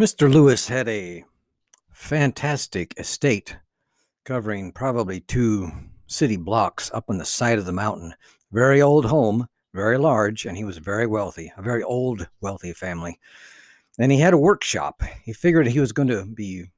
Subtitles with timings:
[0.00, 0.32] Mr.
[0.32, 1.22] Lewis had a
[1.92, 3.58] fantastic estate
[4.24, 5.70] covering probably two
[6.06, 8.14] city blocks up on the side of the mountain.
[8.50, 13.18] Very old home, very large, and he was very wealthy, a very old, wealthy family.
[13.98, 15.02] And he had a workshop.
[15.22, 16.70] He figured he was going to be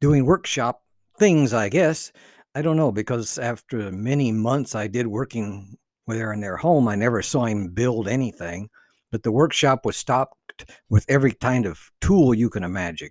[0.00, 0.82] doing workshop
[1.18, 2.10] things, I guess.
[2.54, 5.76] I don't know, because after many months I did working
[6.06, 8.70] there in their home, I never saw him build anything.
[9.10, 13.10] But the workshop was stocked with every kind of tool you can imagine.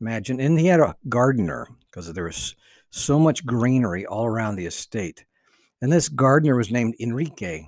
[0.00, 2.56] Imagine, and he had a gardener because there was
[2.90, 5.24] so much greenery all around the estate.
[5.80, 7.66] And this gardener was named Enrique.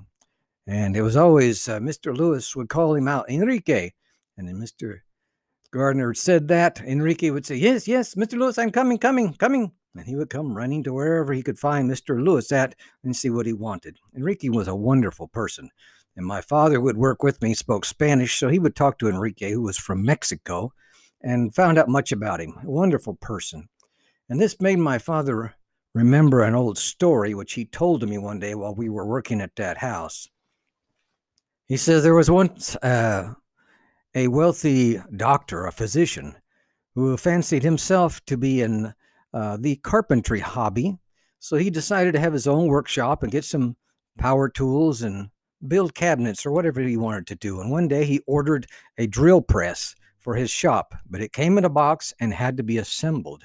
[0.66, 2.16] And it was always uh, Mr.
[2.16, 3.90] Lewis would call him out, Enrique.
[4.36, 5.00] And then Mr.
[5.72, 8.38] Gardner said that, Enrique would say, Yes, yes, Mr.
[8.38, 9.72] Lewis, I'm coming, coming, coming.
[9.96, 12.22] And he would come running to wherever he could find Mr.
[12.22, 13.98] Lewis at and see what he wanted.
[14.16, 15.70] Enrique was a wonderful person.
[16.16, 19.52] And my father would work with me, spoke Spanish, so he would talk to Enrique,
[19.52, 20.72] who was from Mexico,
[21.20, 22.54] and found out much about him.
[22.62, 23.68] A wonderful person.
[24.28, 25.54] And this made my father
[25.94, 29.40] remember an old story which he told to me one day while we were working
[29.40, 30.28] at that house.
[31.66, 33.34] He says there was once uh,
[34.14, 36.36] a wealthy doctor, a physician,
[36.94, 38.94] who fancied himself to be in
[39.32, 40.98] uh, the carpentry hobby.
[41.40, 43.76] So he decided to have his own workshop and get some
[44.18, 45.30] power tools and
[45.68, 47.60] build cabinets or whatever he wanted to do.
[47.60, 48.66] And one day he ordered
[48.98, 52.62] a drill press for his shop, but it came in a box and had to
[52.62, 53.44] be assembled.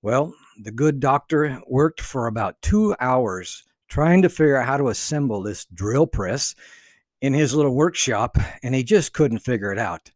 [0.00, 0.32] Well,
[0.62, 5.42] the good doctor worked for about two hours trying to figure out how to assemble
[5.42, 6.54] this drill press
[7.20, 10.10] in his little workshop, and he just couldn't figure it out.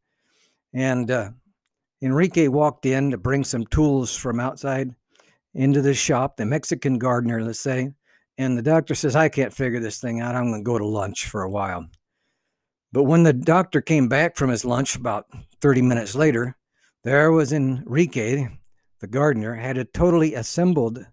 [0.73, 1.31] And uh,
[2.01, 4.95] Enrique walked in to bring some tools from outside
[5.55, 7.93] into the shop, the Mexican gardener, let's say,
[8.39, 10.35] and the doctor says, I can't figure this thing out.
[10.35, 11.87] I'm going to go to lunch for a while.
[12.93, 15.27] But when the doctor came back from his lunch about
[15.61, 16.57] 30 minutes later,
[17.05, 18.49] there was Enrique,
[19.01, 21.05] the gardener, had totally assembled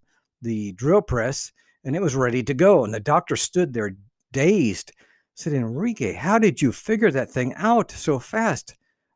[0.41, 1.52] the drill press
[1.84, 2.84] and it was ready to go.
[2.84, 3.96] And the doctor stood there
[4.31, 4.91] dazed,
[5.35, 8.75] said, Enrique, how did you figure that thing out so fast?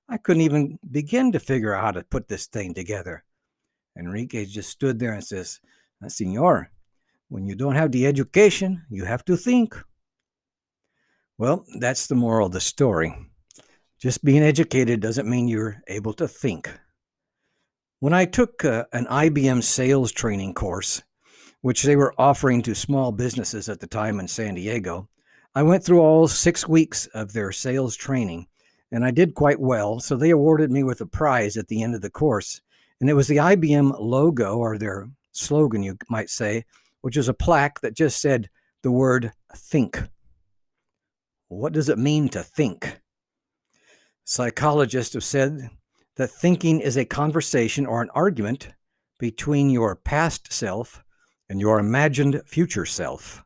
[0.09, 3.23] I couldn't even begin to figure out how to put this thing together.
[3.97, 5.59] Enrique just stood there and says,
[6.07, 6.71] Senor,
[7.33, 9.75] when you don't have the education, you have to think.
[11.39, 13.15] Well, that's the moral of the story.
[13.99, 16.69] Just being educated doesn't mean you're able to think.
[17.99, 21.01] When I took uh, an IBM sales training course,
[21.61, 25.09] which they were offering to small businesses at the time in San Diego,
[25.55, 28.45] I went through all six weeks of their sales training
[28.91, 29.99] and I did quite well.
[29.99, 32.61] So they awarded me with a prize at the end of the course.
[33.01, 36.65] And it was the IBM logo or their slogan, you might say,
[37.03, 38.49] which is a plaque that just said
[38.81, 40.01] the word think.
[41.49, 43.01] What does it mean to think?
[44.23, 45.69] Psychologists have said
[46.15, 48.69] that thinking is a conversation or an argument
[49.19, 51.03] between your past self
[51.49, 53.43] and your imagined future self.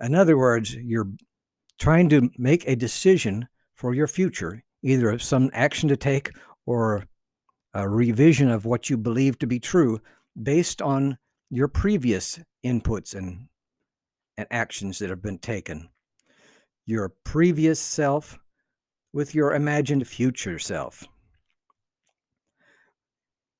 [0.00, 1.10] In other words, you're
[1.80, 6.30] trying to make a decision for your future, either of some action to take
[6.64, 7.06] or
[7.74, 10.00] a revision of what you believe to be true
[10.40, 11.18] based on
[11.50, 13.48] your previous inputs and,
[14.36, 15.88] and actions that have been taken.
[16.86, 18.38] Your previous self
[19.12, 21.06] with your imagined future self.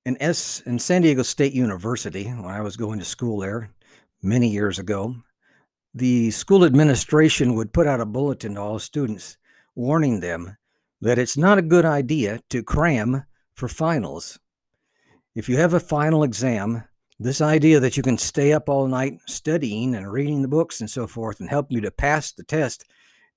[0.05, 3.71] In, S, in San Diego State University, when I was going to school there
[4.23, 5.17] many years ago,
[5.95, 9.37] the school administration would put out a bulletin to all students
[9.75, 10.57] warning them
[11.01, 14.39] that it's not a good idea to cram for finals.
[15.35, 16.85] If you have a final exam,
[17.19, 20.89] this idea that you can stay up all night studying and reading the books and
[20.89, 22.85] so forth and help you to pass the test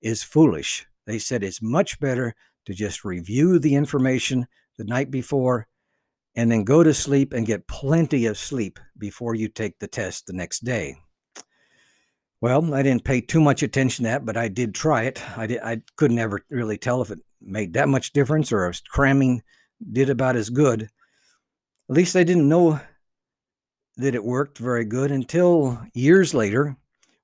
[0.01, 0.85] is foolish.
[1.07, 4.47] They said it's much better to just review the information
[4.77, 5.67] the night before
[6.35, 10.27] and then go to sleep and get plenty of sleep before you take the test
[10.27, 10.95] the next day.
[12.39, 15.21] Well, I didn't pay too much attention to that, but I did try it.
[15.37, 18.83] I, did, I couldn't ever really tell if it made that much difference or if
[18.85, 19.41] cramming
[19.91, 20.83] did about as good.
[20.83, 22.79] At least I didn't know
[23.97, 26.77] that it worked very good until years later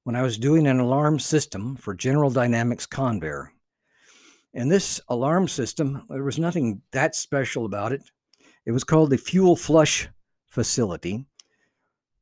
[0.04, 3.48] when I was doing an alarm system for General Dynamics Convair.
[4.54, 8.04] And this alarm system, there was nothing that special about it.
[8.66, 10.10] It was called the Fuel Flush
[10.48, 11.26] Facility.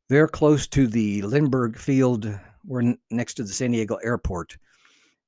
[0.09, 4.57] They're close to the Lindbergh Field, we're next to the San Diego Airport.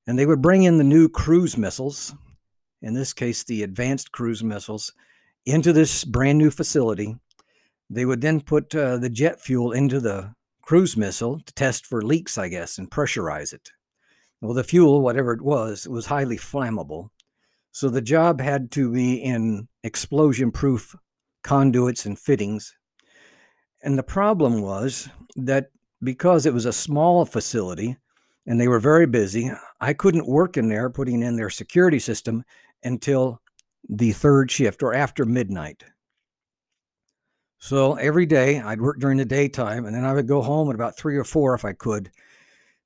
[0.05, 2.13] And they would bring in the new cruise missiles,
[2.81, 4.93] in this case, the advanced cruise missiles,
[5.45, 7.15] into this brand new facility
[7.89, 12.01] they would then put uh, the jet fuel into the cruise missile to test for
[12.01, 13.71] leaks, I guess, and pressurize it.
[14.41, 17.09] Well, the fuel, whatever it was, was highly flammable.
[17.71, 20.95] So the job had to be in explosion proof
[21.43, 22.75] conduits and fittings.
[23.81, 25.67] And the problem was that
[26.03, 27.97] because it was a small facility
[28.45, 32.43] and they were very busy, I couldn't work in there putting in their security system
[32.83, 33.41] until
[33.87, 35.83] the third shift or after midnight.
[37.59, 40.75] So every day I'd work during the daytime and then I would go home at
[40.75, 42.11] about three or four if I could,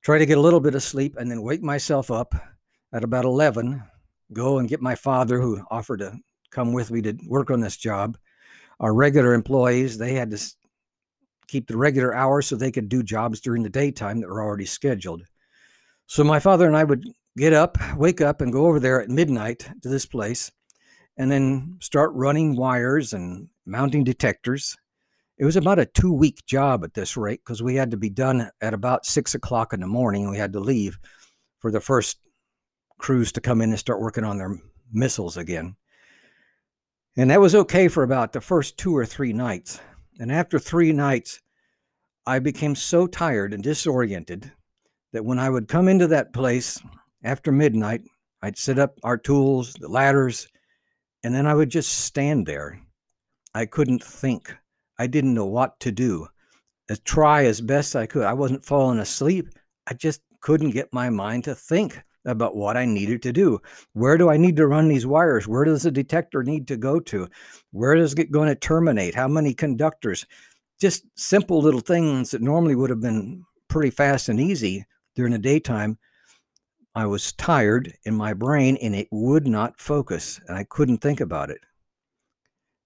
[0.02, 2.34] try to get a little bit of sleep and then wake myself up
[2.94, 3.84] at about 11,
[4.34, 6.18] go and get my father who offered to
[6.50, 8.18] come with me to work on this job.
[8.80, 10.40] Our regular employees, they had to
[11.48, 14.66] keep the regular hours so they could do jobs during the daytime that were already
[14.66, 15.24] scheduled.
[16.08, 17.06] So my father and I would
[17.38, 20.52] get up, wake up, and go over there at midnight to this place
[21.18, 24.78] and then start running wires and mounting detectors.
[25.38, 28.10] It was about a two week job at this rate because we had to be
[28.10, 30.30] done at about six o'clock in the morning.
[30.30, 30.98] We had to leave
[31.60, 32.18] for the first
[32.98, 34.58] crews to come in and start working on their
[34.92, 35.75] missiles again.
[37.18, 39.80] And that was okay for about the first two or three nights.
[40.19, 41.42] And after three nights,
[42.25, 44.52] I became so tired and disoriented
[45.12, 46.80] that when I would come into that place
[47.24, 48.04] after midnight,
[48.42, 50.48] I'd set up our tools, the ladders,
[51.24, 52.82] and then I would just stand there.
[53.54, 54.56] I couldn't think.
[54.98, 56.28] I didn't know what to do.
[56.90, 58.24] I try as best I could.
[58.24, 59.50] I wasn't falling asleep.
[59.88, 63.60] I just couldn't get my mind to think about what I needed to do.
[63.94, 65.48] Where do I need to run these wires?
[65.48, 67.28] Where does the detector need to go to?
[67.72, 69.16] Where is it going to terminate?
[69.16, 70.26] How many conductors?
[70.80, 74.86] Just simple little things that normally would have been pretty fast and easy
[75.16, 75.98] during the daytime
[76.94, 81.22] I was tired in my brain and it would not focus and I couldn't think
[81.22, 81.60] about it.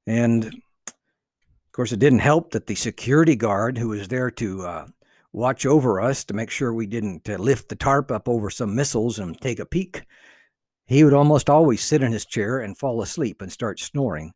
[0.06, 4.88] And of course, it didn't help that the security guard who was there to uh,
[5.34, 8.76] watch over us to make sure we didn't uh, lift the tarp up over some
[8.76, 10.06] missiles and take a peek,
[10.86, 14.34] he would almost always sit in his chair and fall asleep and start snoring,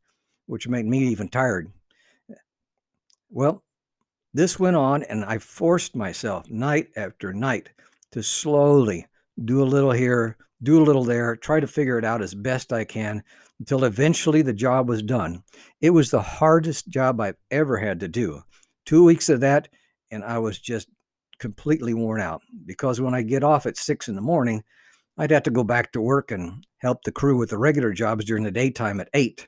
[0.48, 1.72] which made me even tired.
[3.30, 3.64] Well,
[4.34, 7.70] this went on, and I forced myself night after night
[8.12, 9.06] to slowly
[9.44, 12.74] do a little here, do a little there, try to figure it out as best
[12.74, 13.24] I can
[13.60, 15.44] until eventually the job was done.
[15.82, 18.44] It was the hardest job I've ever had to do.
[18.86, 19.68] Two weeks of that,
[20.12, 20.88] and I was just
[21.40, 24.64] completely worn out because when I get off at six in the morning,
[25.18, 28.26] I'd have to go back to work and help the crew with the regular jobs
[28.26, 29.48] during the daytime at eight.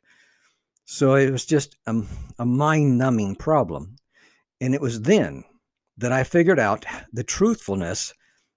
[0.85, 2.01] So it was just a,
[2.37, 3.95] a mind numbing problem.
[4.59, 5.43] And it was then
[5.97, 8.13] that I figured out the truthfulness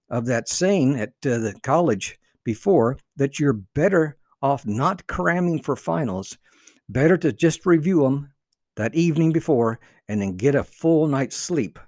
[0.09, 5.75] of that saying at uh, the college before that you're better off not cramming for
[5.75, 6.37] finals,
[6.87, 8.31] better to just review them
[8.75, 11.79] that evening before and then get a full night's sleep.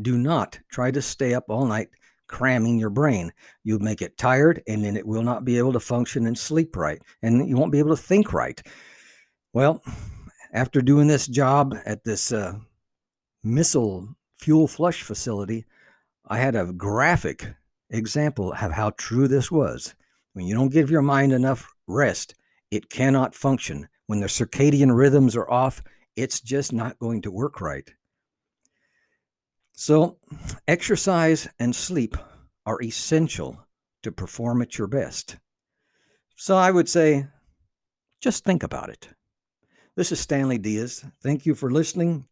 [0.00, 1.88] Do not try to stay up all night
[2.26, 3.30] cramming your brain.
[3.62, 6.76] You'll make it tired and then it will not be able to function and sleep
[6.76, 8.60] right, and you won't be able to think right.
[9.52, 9.82] Well,
[10.52, 12.54] after doing this job at this uh,
[13.44, 14.08] missile
[14.38, 15.66] fuel flush facility,
[16.32, 17.56] I had a graphic
[17.90, 19.94] example of how true this was.
[20.32, 22.34] When you don't give your mind enough rest,
[22.70, 23.86] it cannot function.
[24.06, 25.82] When the circadian rhythms are off,
[26.16, 27.92] it's just not going to work right.
[29.72, 30.16] So,
[30.66, 32.16] exercise and sleep
[32.64, 33.66] are essential
[34.02, 35.36] to perform at your best.
[36.34, 37.26] So, I would say
[38.22, 39.10] just think about it.
[39.96, 41.04] This is Stanley Diaz.
[41.22, 42.26] Thank you for listening,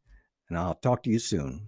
[0.49, 1.67] and I'll talk to you soon.